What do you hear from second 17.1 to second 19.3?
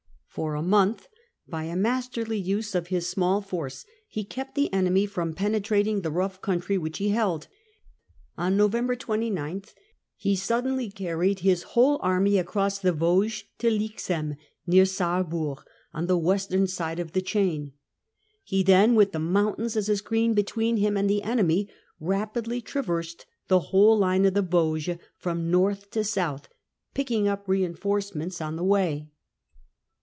the chain. He then, with the